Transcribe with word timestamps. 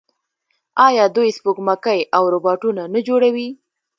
آیا 0.87 1.05
دوی 1.15 1.29
سپوږمکۍ 1.37 1.99
او 2.15 2.23
روباټونه 2.33 2.83
نه 2.93 2.99
جوړوي؟ 3.07 3.49